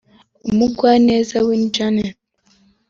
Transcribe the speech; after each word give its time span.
Umugwaneza 0.49 1.35
Winnie 1.45 1.69
Janet 1.75 2.13